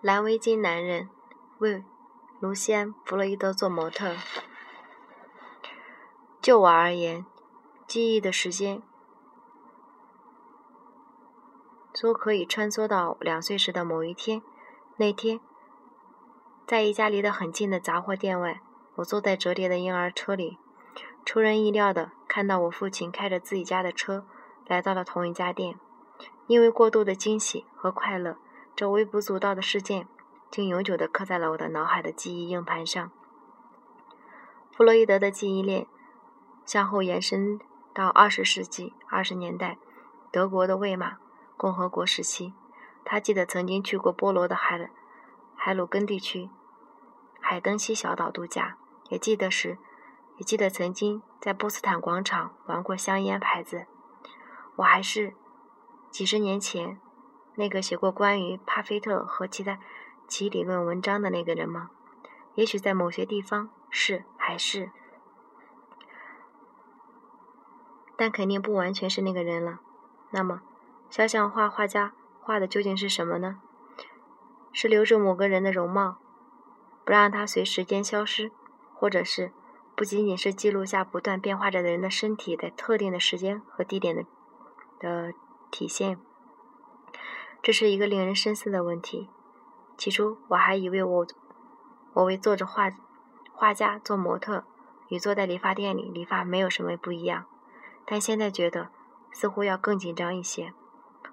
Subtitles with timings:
[0.00, 1.08] 蓝围巾男人
[1.58, 1.84] 为
[2.38, 4.14] 卢西安·弗洛伊德做模特。
[6.40, 7.26] 就我而言，
[7.86, 8.80] 记忆的时间
[12.00, 14.40] 都可以穿梭到两岁时的某一天。
[14.98, 15.40] 那天，
[16.64, 18.60] 在一家离得很近的杂货店外，
[18.96, 20.58] 我坐在折叠的婴儿车里，
[21.24, 24.24] 出人意料的看到我父亲开着自己家的车
[24.66, 25.76] 来到了同一家店。
[26.46, 28.38] 因为过度的惊喜和快乐。
[28.78, 30.06] 这微不足道的事件，
[30.52, 33.10] 竟永久地刻在了我的脑海的记忆硬盘上。
[34.70, 35.88] 弗洛伊德的记忆链
[36.64, 37.58] 向后延伸
[37.92, 39.78] 到二十世纪二十年代
[40.30, 41.16] 德国的魏玛
[41.56, 42.54] 共和国时期。
[43.04, 44.88] 他记得曾经去过波罗的海
[45.56, 46.48] 海鲁根地区
[47.40, 49.78] 海登西小岛度假，也记得时，
[50.36, 53.86] 也记得曾经在波斯坦广场玩过香烟牌子。
[54.76, 55.34] 我还是
[56.12, 57.00] 几十年前。
[57.58, 59.80] 那个写过关于帕菲特和其他
[60.28, 61.90] 其理论文章的那个人吗？
[62.54, 64.92] 也许在某些地方是，还是，
[68.16, 69.80] 但肯定不完全是那个人了。
[70.30, 70.62] 那么，
[71.10, 73.60] 肖像画画家画的究竟是什么呢？
[74.72, 76.18] 是留住某个人的容貌，
[77.04, 78.52] 不让他随时间消失，
[78.94, 79.50] 或者是
[79.96, 84.24] 不仅仅是记录下不断变化着的人的身体在特定的时间和地点的
[85.00, 85.32] 的
[85.72, 86.20] 体现？
[87.62, 89.28] 这是一个令人深思的问题。
[89.96, 91.26] 起初，我还以为我
[92.14, 92.90] 我为做着画
[93.52, 94.64] 画家做模特，
[95.08, 97.46] 与坐在理发店里理发没有什么不一样。
[98.06, 98.90] 但现在觉得
[99.32, 100.72] 似乎要更紧张一些。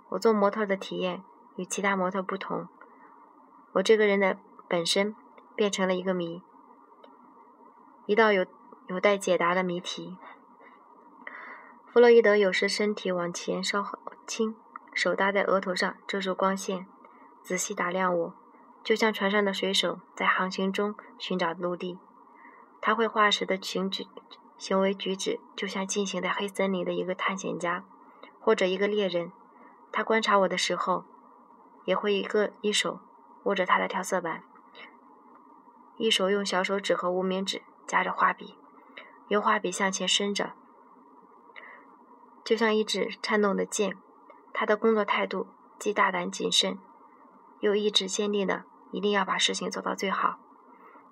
[0.10, 1.24] 我做模特的体验
[1.56, 2.68] 与其他模特不同。
[3.74, 4.38] 我这个人的
[4.68, 5.16] 本身
[5.56, 6.42] 变成了一个谜，
[8.08, 8.46] 一道有
[8.88, 10.18] 有待解答的谜题。
[11.94, 14.56] 弗洛伊德有时身体往前稍后倾。
[14.96, 16.88] 手搭在额头上遮住光线，
[17.44, 18.34] 仔细打量我，
[18.82, 22.00] 就像船上的水手在航行中寻找陆地。
[22.82, 24.08] 他绘画时的行举、
[24.58, 27.84] 行为举止，就像进行在黑森林的一个探险家
[28.40, 29.34] 或者一个猎人。
[29.92, 31.04] 他观察我的时候，
[31.84, 33.02] 也会一个一手
[33.44, 34.44] 握着他的调色板，
[35.98, 38.58] 一手用小手指和无名指夹着画笔，
[39.28, 40.54] 由画笔向前伸着，
[42.46, 43.98] 就像一支颤动的箭。
[44.58, 46.80] 他的工作态度既大胆谨慎，
[47.60, 50.40] 又意志坚定的，一定要把事情做到最好。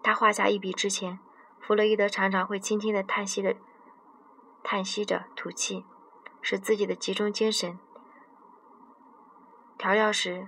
[0.02, 1.20] 他画下一笔之前，
[1.59, 3.58] 弗洛伊德常常会轻轻的叹息着，
[4.64, 5.86] 叹息着吐气，
[6.42, 7.78] 使自己的集中精神。
[9.78, 10.48] 调料时，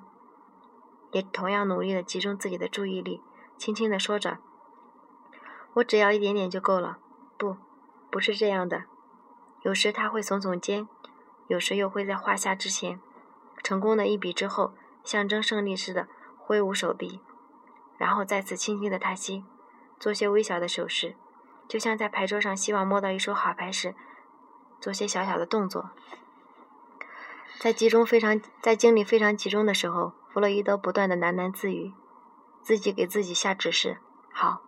[1.12, 3.22] 也同样努力的集中自己的注意力，
[3.58, 4.38] 轻轻的说着
[5.76, 7.00] ：“我只要一点点就够了。”
[7.38, 7.58] 不，
[8.10, 8.86] 不是这样的。
[9.64, 10.88] 有时他会耸耸肩。
[11.48, 13.00] 有时又会在画下之前，
[13.64, 14.74] 成功的一笔之后，
[15.04, 16.08] 象征胜利似的
[16.38, 17.22] 挥舞手臂，
[17.98, 19.44] 然后再次轻轻的叹息，
[20.00, 21.16] 做些微小的手势，
[21.68, 23.96] 就像在牌桌上希望摸到一手好牌时，
[24.80, 25.92] 做些小小的动作。
[27.60, 31.94] 在集中非常，在精力非常集中的时候，弗洛伊德不断的喃喃自语，
[32.62, 34.00] 自己给自己下指示：
[34.34, 34.62] 好，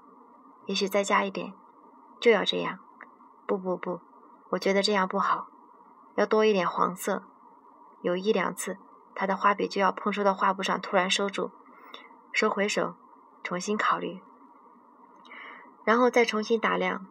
[0.66, 1.54] 也许再加一点，
[2.20, 2.80] 就要这样。
[3.46, 4.00] 不不不，
[4.52, 5.48] 我觉得这样不好。
[6.18, 7.22] 要多一点黄色。
[8.02, 8.80] 有一两次，
[9.14, 11.52] 他的画笔就要碰触到画布上，突然收住，
[12.32, 12.96] 收回手，
[13.44, 14.20] 重新考虑，
[15.84, 17.06] 然后再重新打量。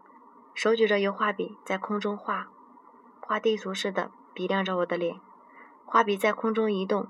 [0.54, 2.48] 手举着油画笔在空中画，
[3.20, 5.20] 画地图似的比量着我的脸。
[5.84, 7.08] 画笔在空中移动，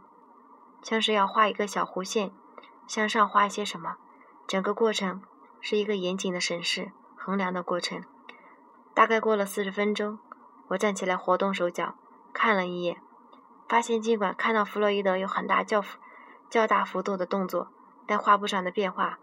[0.82, 2.30] 像是要画一个小弧线，
[2.86, 3.96] 向上画一些什么。
[4.46, 5.22] 整个过程
[5.62, 8.04] 是一个严谨的审视、衡量的过程。
[8.92, 10.18] 大概过了四十分钟。
[10.68, 11.94] 我站起来，活动手脚，
[12.32, 13.00] 看了一眼，
[13.68, 15.82] 发现尽管看到弗洛伊德有很大较
[16.50, 17.68] 较大幅度的动作，
[18.04, 19.20] 但画布上的变化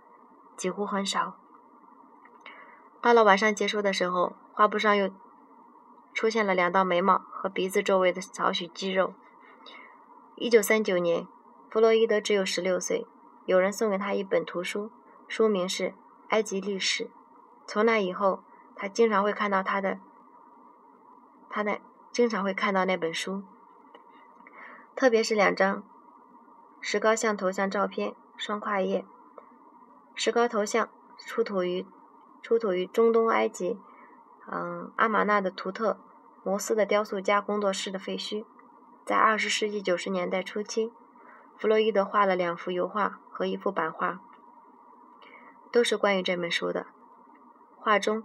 [0.55, 1.35] 几乎很少。
[3.01, 5.09] 到了晚上结束的时候，画布上又
[6.13, 9.13] 出现了两道眉毛和鼻子周围的少许肌肉。
[10.35, 11.27] 一九三九年，
[11.69, 13.05] 弗洛伊德只有十六岁，
[13.45, 14.89] 有人送给他一本图书，
[15.27, 15.89] 书名是
[16.29, 17.05] 《埃及历史》。
[17.67, 18.43] 从那以后，
[18.77, 19.99] 他经常会看到他的。
[21.55, 21.79] 他那
[22.11, 23.43] 经常会看到那本书，
[24.95, 25.83] 特别是两张
[26.81, 29.05] 石膏像头像照片，双跨页。
[30.15, 30.89] 石膏头像
[31.19, 31.85] 出土于
[32.41, 33.79] 出土于中东埃及，
[34.51, 35.99] 嗯，阿玛纳的图特
[36.43, 38.45] 摩斯的雕塑家工作室的废墟。
[39.05, 40.91] 在二十世纪九十年代初期，
[41.55, 44.19] 弗洛伊德画了两幅油画和一幅版画，
[45.71, 46.87] 都是关于这本书的。
[47.77, 48.23] 画中。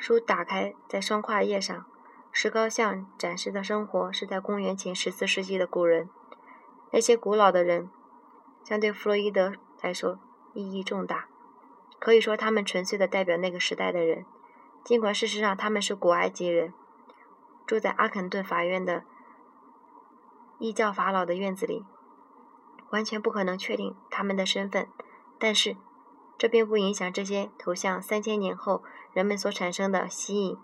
[0.00, 1.84] 书打开，在双跨页上，
[2.32, 6.08] 石膏像展示的生活是在公元前十四世纪的古人。
[6.90, 7.90] 那些古老的人
[8.64, 9.52] 相对弗洛伊德
[9.82, 10.18] 来说
[10.54, 11.28] 意义重大。
[11.98, 14.24] 可以说，他们纯粹的代表那个时代的人，
[14.82, 16.72] 尽管事实上他们是古埃及人，
[17.66, 19.04] 住在阿肯顿法院的
[20.58, 21.84] 异教法老的院子里，
[22.88, 24.88] 完全不可能确定他们的身份。
[25.38, 25.76] 但是，
[26.40, 28.82] 这并不影响这些头像三千年后
[29.12, 30.56] 人们所产生的吸引。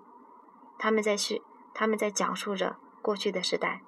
[0.78, 1.42] 他们在叙，
[1.74, 3.82] 他们在讲述着过去的时代。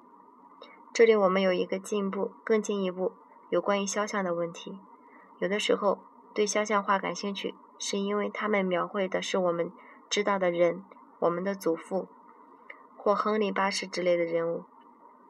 [0.93, 3.13] 这里我们有一个进一步、更进一步
[3.49, 4.79] 有关于肖像的问题。
[5.39, 5.97] 有的时候
[6.31, 9.71] 对肖像画感兴趣，是因为他们描绘的是我们
[10.11, 10.85] 知道的人，
[11.17, 12.07] 我们的祖父，
[12.95, 14.65] 或亨利八世之类的人物。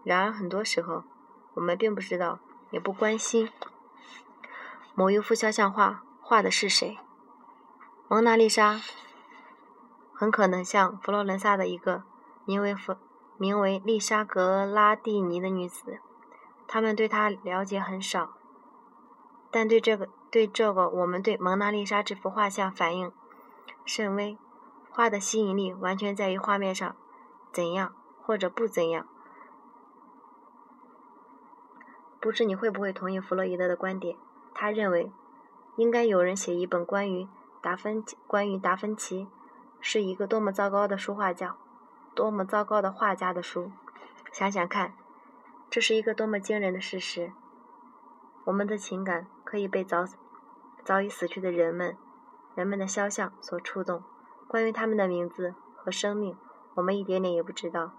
[0.03, 1.05] 然而很多时候，
[1.53, 2.39] 我们并不知道，
[2.71, 3.49] 也不关心
[4.93, 6.99] 某一幅肖像画画的是谁。
[8.07, 8.79] 蒙娜丽莎
[10.13, 12.03] 很可能像佛罗伦萨的一个
[12.45, 12.95] 名为佛。
[13.39, 15.99] 名为丽莎·格拉蒂尼的女子，
[16.67, 18.33] 他们对她了解很少，
[19.49, 23.11] 但对这个对这个我们对蒙娜丽莎这幅画像反应
[23.83, 24.37] 甚微。
[24.91, 26.95] 画的吸引力完全在于画面上
[27.51, 29.07] 怎样或者不怎样。
[32.19, 34.15] 不知你会不会同意弗洛伊德的观点？
[34.53, 35.11] 他认为
[35.79, 37.25] 应该有人写一本关于
[37.61, 39.29] 达芬奇关于达芬奇
[39.79, 41.55] 是一个多么糟糕的书画家。
[42.13, 43.71] 多么糟糕的画家的书！
[44.29, 44.93] 想想看，
[45.69, 47.31] 这是一个多么惊人的事实。
[48.43, 50.03] 我们的情感可以被早
[50.83, 51.95] 早已死去的人们、
[52.55, 54.03] 人们的肖像所触动。
[54.49, 56.35] 关于他们的名字和生命，
[56.75, 57.93] 我们一点点也不知道。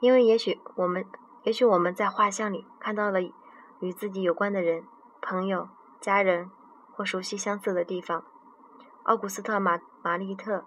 [0.00, 1.04] 因为也许我们，
[1.42, 3.20] 也许我们在画像里看到了
[3.80, 4.86] 与自己有关的人、
[5.20, 5.68] 朋友、
[6.00, 6.50] 家人
[6.92, 8.24] 或熟悉相似的地方。
[9.04, 10.64] 奥古斯特·马马利特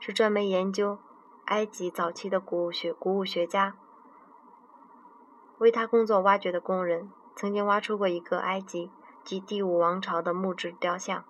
[0.00, 0.98] 是专门研究。
[1.46, 3.74] 埃及早期的古物学古物学家
[5.58, 8.92] 为他工作挖掘的工人曾经挖出过一个埃及
[9.24, 11.24] 及第五王朝的木质雕像，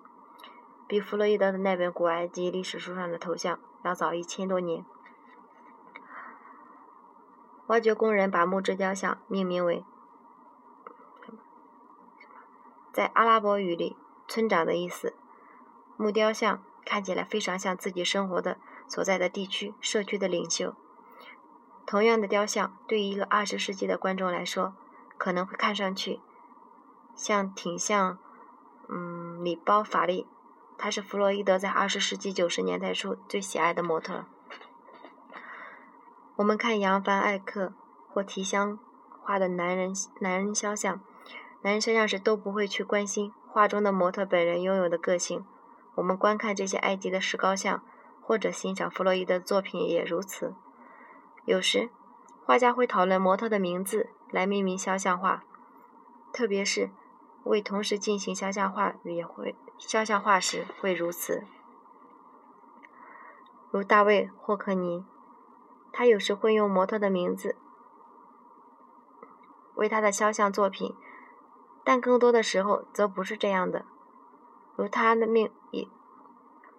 [0.87, 4.85] 比弗洛伊德的那本古埃及历史书上的头像要早一千多年。
[7.67, 9.83] 挖掘工人把木质雕像命名为
[12.93, 13.97] 在阿拉伯语里
[14.29, 15.13] “村长”的意思。
[15.97, 18.57] 木雕像看起来非常像自己生活的。
[18.85, 20.75] 所在的地区社区的领袖，
[21.85, 24.75] 同样的雕像对于一个二十世纪的观众来说，
[25.17, 26.19] 可能会看上去
[27.15, 28.19] 像挺像，
[28.89, 30.27] 嗯，里包法利，
[30.77, 34.25] 他是弗洛伊德在二十世纪九十年代初最喜爱的模特。
[36.35, 37.73] 我们看扬凡艾克
[38.09, 38.77] 或提香
[39.23, 41.01] 画的男人男人肖像，
[41.63, 45.43] 男人肖像时都不会去关心画中的模特本人拥有的个性。
[45.95, 47.83] 我们观看这些埃及的石膏像。
[48.25, 50.55] 或者欣赏弗洛伊德作品也如此。
[51.43, 51.89] 有时，
[52.45, 55.43] 画家会讨论模特的名字来命名肖像画，
[56.31, 56.89] 特别是
[57.43, 61.43] 为同时进行肖像画也会肖像画时会如此。
[63.71, 65.03] 如大卫·霍克尼，
[65.91, 67.57] 他有时会用模特的名字
[69.75, 70.95] 为他的肖像作品，
[71.83, 73.85] 但更多的时候则不是这样的。
[74.75, 75.87] 如他的命也。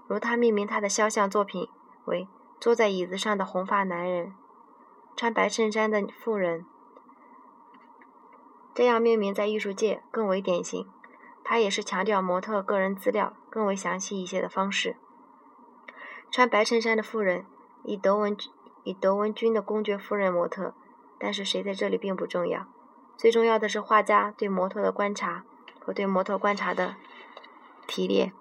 [0.07, 1.69] 如他命名他的肖像作品
[2.05, 2.29] 为
[2.61, 4.35] “坐在椅子上的红发男人，
[5.17, 6.67] 穿白衬衫的妇人”，
[8.75, 10.87] 这样命名在艺术界更为典型。
[11.43, 14.97] 他也是强调模特个人资料更为详细一些的方式。
[16.31, 17.47] 穿白衬衫的妇人
[17.85, 18.37] 以德文
[18.83, 20.75] 以德文君的公爵夫人模特，
[21.19, 22.67] 但是谁在这里并不重要。
[23.17, 25.45] 最重要的是画家对模特的观察
[25.81, 26.97] 和对模特观察的
[27.87, 28.33] 提炼。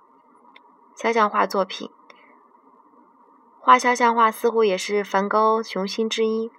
[0.96, 1.90] 肖像画作品，
[3.60, 6.52] 画肖像画似乎也是梵高雄心之一。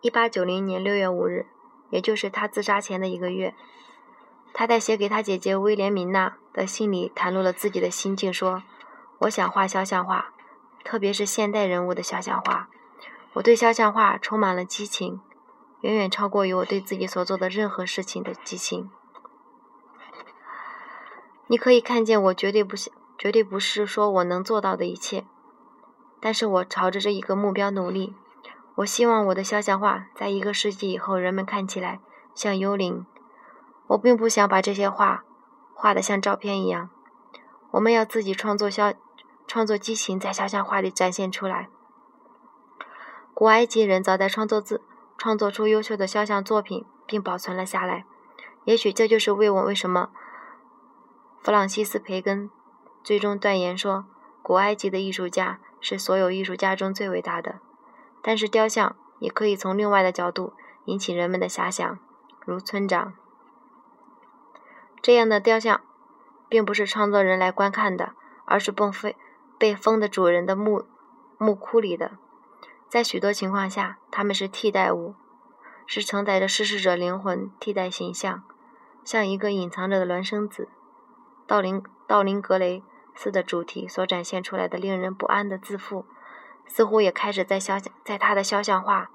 [0.00, 1.46] 一八九零年六月五日，
[1.90, 3.54] 也就是他自杀前的一个月，
[4.52, 8.62] 他在写给他姐姐威廉明娜的信里袒露了自己的心境，说
[9.20, 10.32] ：“我想画肖像画，
[10.84, 12.68] 特别是现代人物的肖像画。
[13.34, 15.20] 我对肖像画充满了激情，
[15.86, 18.90] 远远超过于我对自己所做的任何事情的激情。”
[21.46, 25.24] 你可以看见，我绝对不想，绝对不是说我能做到的一切，
[26.20, 28.16] 但是我朝着这一个目标努力。
[28.78, 32.00] 我希望我的肖像画在一个世纪以后，人们看起来
[32.34, 33.06] 像幽灵。
[33.86, 35.22] 我并不想把这些画
[35.72, 36.90] 画得像照片一样。
[37.70, 38.92] 我们要自己创作肖，
[39.46, 41.68] 创作激情在肖像画里展现出来。
[43.32, 44.82] 古埃及人早在创作自
[45.18, 48.04] 创作出优秀的肖像作品，并保存了下来。
[48.64, 50.10] 也许这就是为我为什么。
[51.40, 52.50] 弗朗西斯·培根
[53.04, 54.06] 最终断言说
[54.42, 57.60] ：“古埃及的艺术家是所有艺术家中最伟大的。”
[58.20, 60.54] 但是，雕像也可以从另外的角度
[60.86, 61.98] 引起人们的遐想。
[62.44, 63.14] 如村长。
[65.00, 65.80] 这样的雕像，
[66.48, 69.14] 并不是创作人来观看的，而是被封
[69.56, 70.84] 被封的主人的墓
[71.38, 72.18] 墓窟里的。
[72.88, 75.16] 在许多情况下，他们是替代物，
[75.86, 78.44] 是承载着逝世者灵魂替代形象，
[79.04, 80.68] 像一个隐藏着的孪生子。
[81.46, 82.82] 道林道林格雷
[83.14, 86.06] 斯的主题所展现出来的令人不安的自负，
[86.66, 89.10] 似乎也开始在肖像在他的肖像画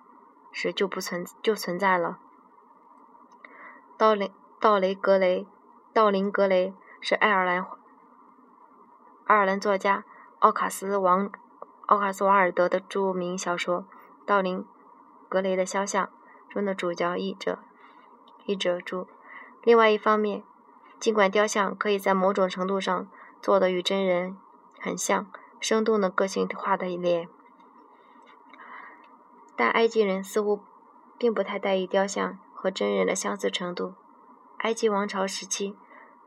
[0.52, 2.20] 时就不存就存在了。
[3.98, 5.48] 道林道雷格雷
[5.94, 7.66] 道林格雷是爱尔兰
[9.26, 10.04] 爱尔兰作家
[10.40, 11.32] 奥卡斯王。
[11.92, 13.82] 奥卡斯瓦尔德的著名小说
[14.26, 14.60] 《道林·
[15.28, 16.06] 格雷的肖像》
[16.54, 17.60] 中的主角译者
[18.46, 19.08] 译者注。
[19.62, 20.42] 另外一方面，
[21.02, 23.10] 尽管雕像可以在某种程度上
[23.42, 24.38] 做得与真人
[24.80, 25.30] 很像，
[25.60, 27.28] 生动的个性化的脸，
[29.58, 30.62] 但埃及人似乎
[31.18, 33.96] 并不太在意雕像和真人的相似程度。
[34.60, 35.76] 埃及王朝时期，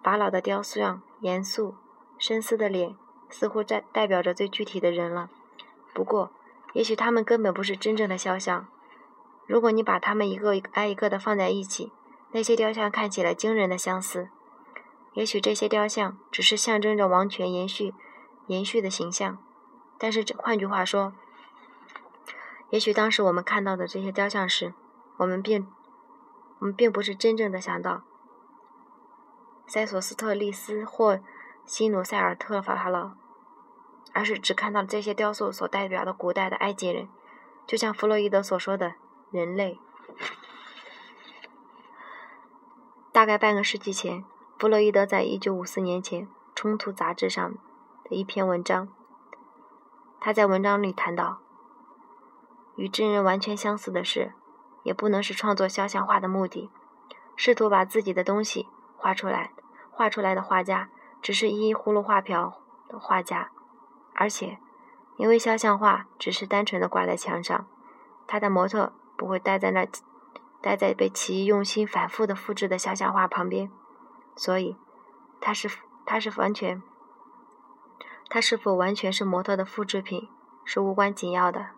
[0.02, 1.74] 法老的雕像严肃、
[2.18, 2.94] 深思的脸，
[3.30, 5.30] 似乎在代表着最具体的人了。
[5.94, 6.32] 不过，
[6.72, 8.66] 也许他们根本不是真正的肖像。
[9.46, 11.92] 如果你把他们一个挨一个的放在一起，
[12.32, 14.28] 那些雕像看起来惊人的相似。
[15.12, 17.94] 也许这些雕像只是象征着王权延续、
[18.48, 19.38] 延续的形象。
[19.96, 21.12] 但是，换句话说，
[22.70, 24.74] 也许当时我们看到的这些雕像时，
[25.18, 25.68] 我们并
[26.58, 28.02] 我们并不是真正的想到
[29.68, 31.20] 塞索斯特利斯或
[31.64, 33.12] 西努塞尔特法老。
[34.12, 37.08] 而是只看到了这些雕塑所代表的古代的埃及人，
[37.66, 38.94] 就像弗洛伊德所说的
[39.32, 39.80] “人类”。
[43.10, 44.24] 大概半个世纪前，
[44.58, 47.54] 弗洛伊德在一九五四年前《冲突》杂志上
[48.04, 48.88] 的一篇文章，
[50.20, 51.38] 他在文章里谈到，
[52.76, 54.32] 与真人完全相似的是，
[54.82, 56.70] 也不能是创作肖像画的目的。
[57.36, 59.52] 试图把自己的东西画出来，
[59.90, 63.50] 画出来的画家只是依葫芦画瓢的画家。
[64.14, 64.58] 而且，
[65.16, 67.66] 因为肖像画只是单纯的挂在墙上，
[68.26, 69.86] 他的模特不会待在那，
[70.60, 73.70] 待在被其用心反复的复制的肖像画旁边，
[74.36, 74.76] 所以，
[75.40, 75.68] 他是
[76.06, 76.82] 他是完全，
[78.28, 80.28] 他是否完全是模特的复制品
[80.64, 81.70] 是无关紧要的。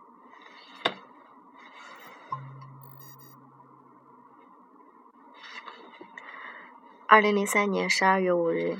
[7.09, 8.79] 二零零三年十二月五日，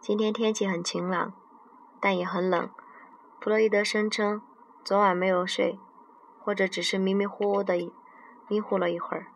[0.00, 1.34] 今天天气很晴朗。
[2.00, 2.70] 但也很冷。
[3.40, 4.42] 弗洛伊德声称，
[4.82, 5.78] 昨晚没有睡，
[6.42, 7.74] 或者只是迷迷糊糊的
[8.48, 9.26] 迷糊了一会儿。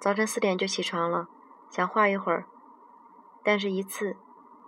[0.00, 1.28] 早晨四点就起床了，
[1.70, 2.46] 想画一会儿。
[3.42, 4.16] 但是一次，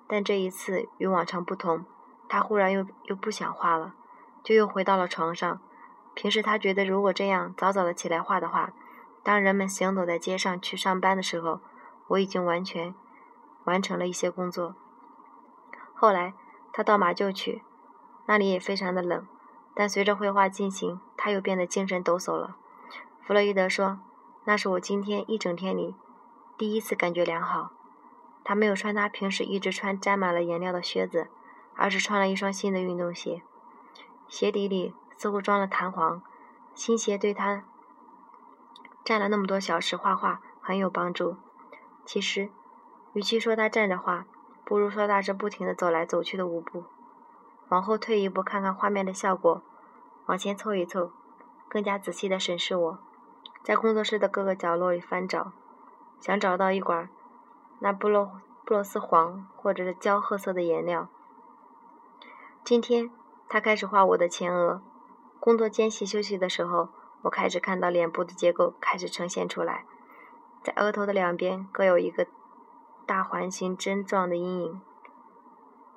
[0.07, 1.85] 但这一次与往常不同，
[2.29, 3.95] 他忽然又又不想画了，
[4.43, 5.61] 就又回到了床上。
[6.15, 8.73] 平时他觉得，如果这样早早的起来画的话，
[9.23, 11.61] 当人们行走在街上去上班的时候，
[12.09, 12.95] 我已经完全
[13.65, 14.75] 完成了一些工作。
[15.95, 16.35] 后来。
[16.73, 17.63] 他到马厩去，
[18.27, 19.27] 那里也非常的冷，
[19.75, 22.57] 但随着绘画进行，他又变得精神抖擞了。
[23.23, 24.01] 弗洛伊德说
[24.45, 25.95] ：“那是我今天一整天里
[26.57, 27.73] 第一次感觉良好。”
[28.43, 31.29] 他没有穿他平时一直穿沾满了颜料的靴子，
[31.77, 33.43] 而是穿了一双新的运动鞋，
[34.29, 36.23] 鞋底里似乎装了弹簧。
[36.75, 37.65] 新鞋对他
[39.05, 41.37] 站了那么多小时画画很有帮助。
[42.07, 42.51] 其实，
[43.13, 44.25] 与其说他站着画，
[44.71, 46.85] 不如说他是不停的走来走去的舞步，
[47.71, 49.65] 往后退一步看看画面的效果，
[50.27, 51.11] 往前凑一凑，
[51.69, 52.99] 更加仔细的审视我，
[53.65, 55.51] 在工作室的各个角落里翻找，
[56.21, 57.11] 想找到一管
[57.81, 61.09] 那布洛布洛斯黄或者是焦褐色的颜料。
[62.63, 63.11] 今天
[63.49, 64.81] 他开始画我的前额，
[65.41, 66.91] 工作间隙休息的时候，
[67.23, 69.85] 我开始看到脸部的结构开始呈现出来，
[70.63, 72.29] 在额头的两边各有一个。
[73.11, 74.81] 大环形针状的阴影，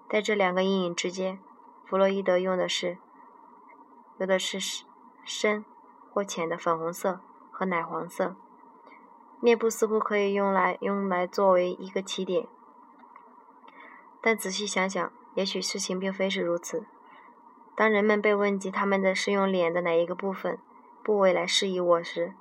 [0.10, 1.40] 在这两个阴影之间，
[1.86, 2.98] 弗洛伊德用的是，
[4.18, 4.58] 有的是
[5.24, 5.64] 深
[6.12, 7.20] 或浅的粉红色
[7.52, 8.36] 和奶黄色。
[9.40, 12.48] 面部似乎可以用来用来作为一个起点，
[14.20, 16.88] 但仔细想想，也许事情并非是如此。
[17.76, 20.58] 当人们被问及他们的是用脸的哪一个部分
[21.04, 22.34] 部位来示意我时，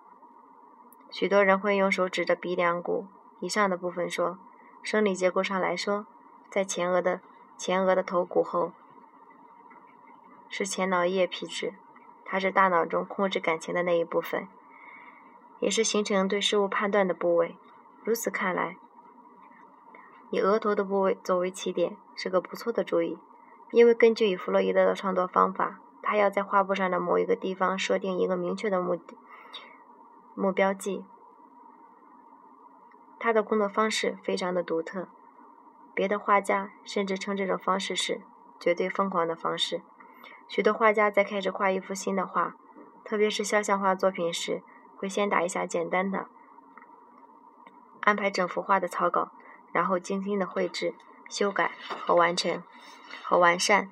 [1.10, 3.08] 许多人会用手指着鼻梁骨
[3.40, 4.38] 以上的部分说。
[4.82, 6.06] 生理结构上来说，
[6.50, 7.20] 在前额的
[7.56, 8.72] 前额的头骨后
[10.48, 11.74] 是前脑叶皮质，
[12.24, 14.48] 它是大脑中控制感情的那一部分，
[15.60, 17.56] 也是形成对事物判断的部位。
[18.02, 18.76] 如此看来，
[20.30, 23.16] 以额头的部位作为起点是个不错的主意，
[23.70, 29.16] 因为根据以弗洛伊德的创作方法，他要在画布上的某一个地方设定一个明确的目的
[30.34, 31.04] 目标记。
[33.22, 35.06] 他的工作方式非常的独特，
[35.94, 38.22] 别的画家甚至称这种方式是
[38.58, 39.80] 绝对疯狂的方式。
[40.48, 42.56] 许多画家在开始画一幅新的画，
[43.04, 44.64] 特别是肖像画作品时，
[44.96, 46.26] 会先打一下简单的，
[48.00, 49.30] 安排整幅画的草稿，
[49.70, 50.96] 然后精心的绘制、
[51.28, 51.70] 修改
[52.04, 52.60] 和完成
[53.22, 53.88] 和完善，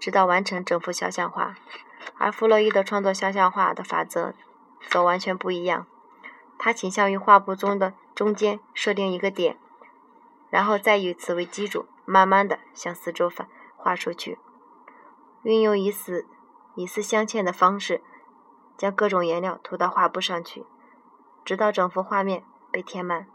[0.00, 1.54] 直到完成整幅肖像画。
[2.18, 4.34] 而弗洛伊德创作肖像画的法则
[4.88, 5.86] 则完全不一样，
[6.58, 9.58] 他倾向于画布中的中间设定一个点，
[10.50, 14.38] 然后再以此为基础，慢慢的向四周反画出去。
[15.42, 16.26] 运用以此
[16.74, 18.02] 以丝镶嵌的方式，
[18.76, 20.64] 将各种颜料涂到画布上去，
[21.44, 23.26] 直到整幅画面被填满。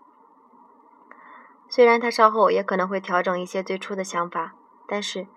[1.67, 4.55] 虽然他稍后也可能会调整一些最初的想法，
[4.87, 5.27] 但是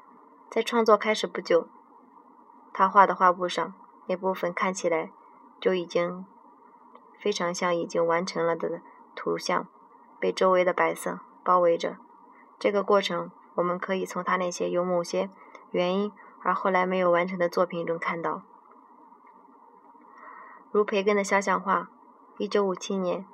[0.50, 1.68] 在创作开始不久，
[2.72, 3.74] 他画的画布上
[4.06, 5.10] 那部分看起来
[5.60, 6.24] 就已经
[7.23, 8.81] 非常像已经完成了的
[9.14, 9.69] 图像，
[10.19, 11.99] 被周围的白色包围着。
[12.59, 15.31] 这个过程，我们可以从他那些有某些
[15.71, 16.12] 原因。
[16.45, 18.43] 而后来没有完成的作品中看到，
[20.73, 21.88] 如培根的肖像画。
[22.37, 23.25] 一九五七年，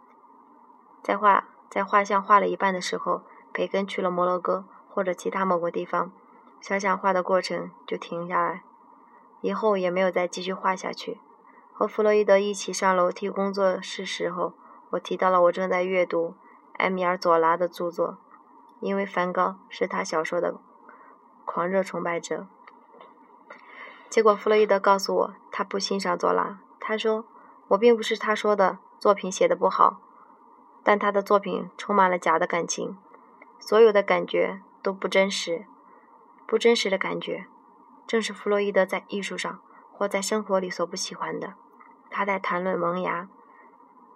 [1.02, 3.22] 在画在画像画了一半的时候，
[3.54, 6.12] 培根去了摩洛哥或者其他某个地方，
[6.60, 8.62] 肖像画的过程就停下来，
[9.40, 11.18] 以后也没有再继续画下去。
[11.78, 14.52] 和弗洛伊德一起上楼梯工作室时候，
[14.90, 16.34] 我提到了我正在阅读
[16.78, 18.18] 埃米尔·佐拉的著作，
[18.80, 20.56] 因为梵高是他小说的
[21.44, 22.48] 狂热崇拜者。
[24.10, 26.58] 结果，弗洛伊德告诉我，他不欣赏佐拉。
[26.80, 27.24] 他说
[27.68, 30.00] ：“我并不是他说的作品写的不好，
[30.82, 32.98] 但他的作品充满了假的感情，
[33.60, 35.66] 所有的感觉都不真实。
[36.44, 37.46] 不真实的感觉，
[38.04, 39.60] 正是弗洛伊德在艺术上
[39.92, 41.54] 或在生活里所不喜欢的。
[42.10, 43.22] 他在谈论《萌芽》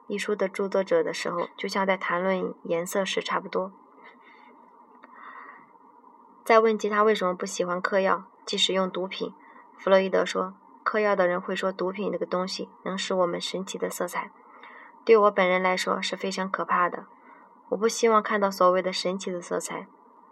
[0.07, 3.73] 一书的著作者的时候，就像在谈论颜色时差不多。
[6.45, 9.33] 在问及他为什么不喜欢嗑药，即使用毒品。”
[9.79, 14.31] 弗洛伊德说：“嗑药的人会说，毒品这个东西能使我们神奇的色彩，
[15.05, 17.07] 对我本人来说是非常可怕的。
[17.71, 19.87] 我不希望看到所谓的神奇的色彩，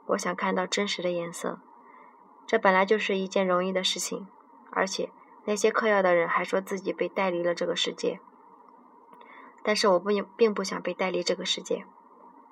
[0.07, 1.59] 我想看到真实的颜色。
[2.47, 4.29] 这本来就是一件容易的事情，
[4.71, 5.11] 而且
[5.51, 8.21] 那些嗑药的人还说自己被带离了这个世界。
[9.65, 11.85] 但是我不并不想被带离这个世界，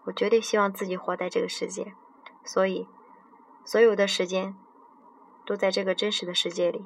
[0.06, 1.94] 我绝对希望自己活在这个世界。
[2.42, 2.88] 所以，
[3.64, 4.56] 所有的时间。”
[5.46, 6.84] 都在这个真实的世界里。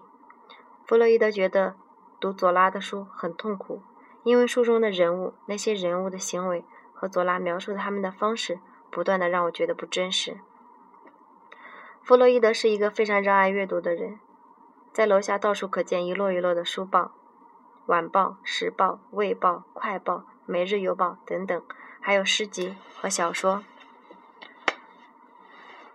[0.87, 1.75] 弗洛伊德觉得
[2.21, 3.83] 读左拉的书很痛苦，
[4.23, 10.39] 因为书中的人物、那些人物的行为和左拉描述他们的方式，不断的让我觉得不真实。
[12.05, 14.21] 弗洛伊德是一个非常热爱阅读的人，
[14.93, 17.13] 在楼下到处可见一摞一摞的书报、
[17.87, 21.63] 晚报、时报、卫报、快报、每日邮报等等，
[22.01, 23.65] 还有诗集和小说。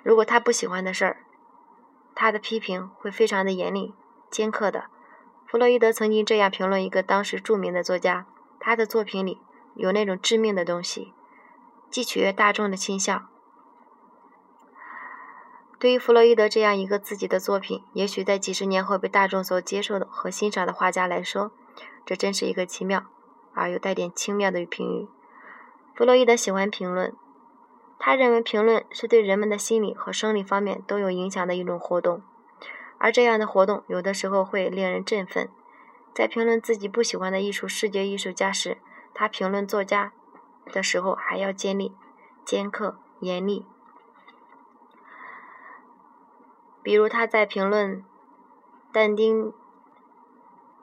[0.01, 1.17] 如果他不喜欢的事儿，
[2.15, 3.93] 他的批评会非常的严厉、
[4.31, 4.86] 尖刻的。
[5.45, 8.25] 弗洛伊德曾经这样评论一个当时著名的作家：
[8.60, 9.39] 他的作品里
[9.75, 11.13] 有那种致命的东西，
[11.91, 13.29] 既取悦大众的倾向。
[15.80, 21.52] 对于弗洛伊德这样一个自己的作品，也许在几十年后被大众所接受的和欣赏的画家来说，
[22.06, 23.04] 这真是一个奇妙
[23.54, 25.08] 而又带点轻蔑的评语。
[25.96, 27.16] 弗洛伊德喜欢评论。
[28.00, 32.22] 他认为评论是对人们的心理和生理方面都有影响的一种活动，
[33.00, 35.50] 而这样的活动有的时候会令人振奋。
[36.13, 38.78] 在评论自己不喜欢的艺术视觉艺术家时，
[39.13, 40.13] 他评论作家
[40.72, 41.96] 的时候还要尖利、
[42.46, 43.66] 尖刻、严厉。
[46.88, 48.02] 比如他在评论
[48.93, 49.47] 但丁·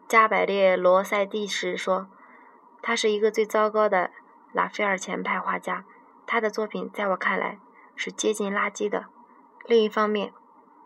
[0.07, 2.09] 加百列罗塞蒂时说
[2.83, 4.11] ：“他是一个最糟糕的
[4.53, 5.87] 拉斐尔前派画家。”
[6.29, 7.59] 他的作品在我看来
[7.97, 9.07] 是接近垃圾的。
[9.65, 10.35] 另一方面，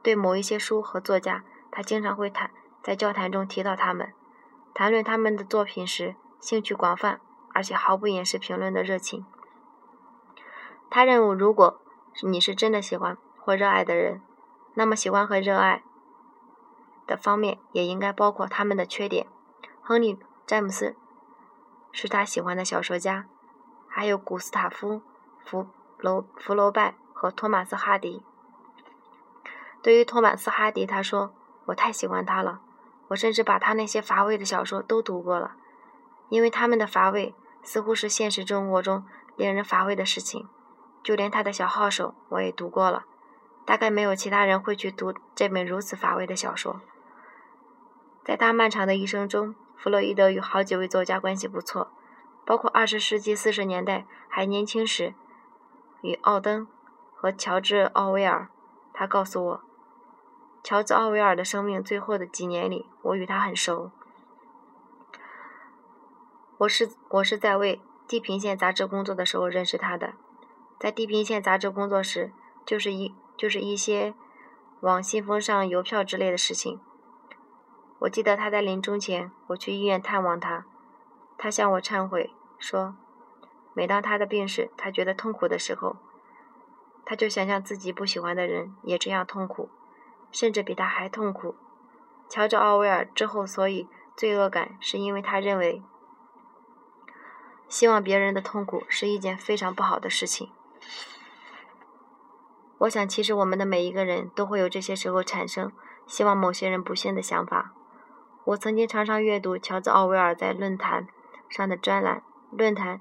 [0.05, 4.15] 对某一些书和作家，他经常会谈，在交谈中提到他们，
[4.73, 7.21] 谈论他们的作品时，兴趣广泛，
[7.53, 9.27] 而且毫不掩饰评论的热情。
[10.89, 11.81] 他认为，如果
[12.23, 14.23] 你是真的喜欢或热爱的人，
[14.79, 15.83] 那么喜欢和热爱
[17.05, 19.27] 的方面也应该包括他们的缺点。
[19.83, 20.15] 亨利·
[20.47, 20.95] 詹姆斯
[21.91, 23.27] 是他喜欢的小说家，
[23.89, 25.03] 还有古斯塔夫。
[25.45, 25.67] 福
[25.99, 28.23] 楼福楼拜和托马斯哈迪。
[29.83, 31.35] 对于托马斯哈迪，他说
[31.67, 32.61] ：“我太喜欢他了，
[33.09, 35.57] 我甚至把他那些乏味的小说都读过了，
[36.29, 40.49] 因为他们的乏味似乎是现实生活中令人乏味的事情。
[41.03, 43.07] 就连他的小号手我也读过了，
[43.69, 46.81] 大概没有其他人会去读这本如此乏味的小说。”
[48.25, 51.93] 在他漫长的一生中，弗洛伊德与好几位作家关系不错，
[52.47, 55.13] 包括二十世纪四十年代还年轻时，
[56.01, 56.67] 与奥登
[57.15, 58.49] 和乔治·奥威尔。
[58.95, 59.61] 他告诉我，
[60.63, 63.91] 乔治·奥威尔的生命最后的几年里，我与他很熟。
[66.57, 67.77] 我是我是在为
[68.09, 70.15] 《地平线》杂志工作的时候认识他的。
[70.79, 72.33] 在《地平线》杂志工作时，
[72.65, 74.15] 就是一就是一些
[74.81, 76.81] 往信封上邮票之类的事情。
[78.01, 80.67] 我记得他在临终前，我去医院探望他，
[81.39, 82.97] 他向我忏悔说，
[83.75, 85.97] 每当他的病时，他觉得痛苦的时候。
[87.05, 89.71] 他就想象自己不喜欢的人也这样痛苦，
[90.31, 91.55] 甚至比他还痛苦。
[92.29, 95.83] 乔治·奥威尔之后，所以罪恶感是因为他认为
[97.67, 100.51] 希望别人的痛苦是一件非常不好的事情。
[102.79, 105.73] 我想，其实我们的每一个人都会有这些时候产生
[106.07, 107.73] 希望某些人不幸的想法。
[108.45, 111.09] 我曾经常常阅读乔治·奥威尔在论坛
[111.49, 112.23] 上的专栏，
[112.57, 112.99] 《论坛》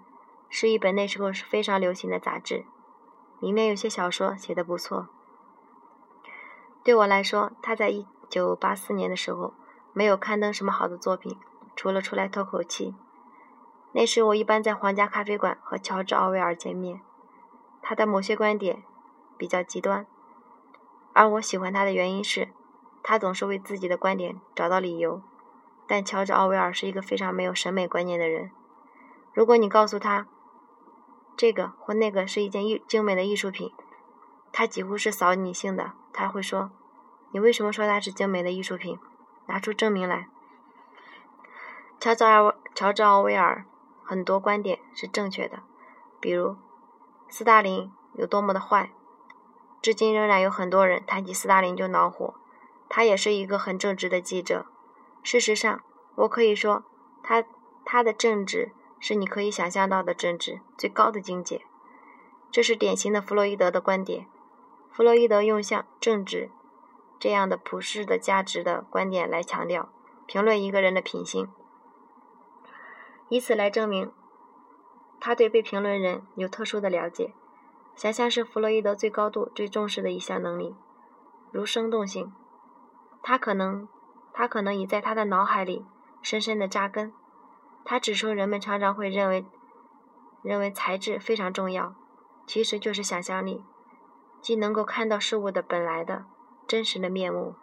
[0.49, 2.65] 是一本那时候是非常流行的杂志。
[3.39, 5.07] 里面有些小说写得不错。
[6.83, 9.53] 对我来说，他在一九八四年的时候
[9.93, 11.37] 没有刊登什么好的作品，
[11.75, 12.95] 除了出来透口气。
[13.93, 17.01] 那时我一般在皇家咖啡馆和乔治·奥威尔见面。
[17.81, 18.83] 他的某些观点
[19.38, 20.06] 比较极端，
[21.13, 22.50] 而我喜欢他的原因是，
[23.04, 25.21] 他总是为自己的观点找到理由。
[25.88, 28.52] 但乔治·奥威尔是一个非常没有审美观念的人。
[29.34, 30.28] 如果你告诉他，
[31.38, 33.71] 这个或那个是一件艺精美的艺术品，
[34.52, 35.93] 他几乎是扫你性的。
[36.12, 36.71] 他会说
[37.32, 38.97] ：“你为什么说它是精美的艺术品？
[39.45, 40.28] 拿出证明来。”
[42.00, 43.65] 乔治奥乔治奥威尔
[44.04, 45.63] 很多观点是正确的，
[46.19, 46.56] 比如
[47.30, 48.91] 斯大林有多么的坏，
[49.81, 52.35] 至今仍然有很多人谈起斯大林就恼火。
[52.89, 54.65] 他也是一个很正直的记者。
[55.23, 55.83] 事实上，
[56.15, 56.83] 我可以说
[57.21, 57.43] 他
[57.83, 58.73] 他的正直。
[58.99, 61.61] 是你可以想象到的正直最高的境界，
[62.49, 64.25] 这是典型的弗洛伊德的观点。
[64.91, 66.49] 弗洛伊德用像正直
[67.19, 69.89] 这样的普世的价值的观点来强调
[70.25, 71.47] 评论一个人的品性，
[73.29, 74.11] 以此来证明
[75.19, 77.35] 他对被评论人有特殊的了解。
[77.97, 80.75] 想象是弗洛伊德最高度最重视的一项能力，
[81.51, 82.31] 如生动性。
[83.23, 83.89] 他可能，
[84.31, 85.83] 他可能已在他的脑海里
[86.21, 87.12] 深深的扎根。
[87.83, 89.43] 他指出，人们常常会认为，
[90.43, 91.95] 认为材质非常重要，
[92.45, 93.65] 其实就是想象力，
[94.41, 96.25] 既能够看到事物的本来的、
[96.67, 97.55] 真实的面目。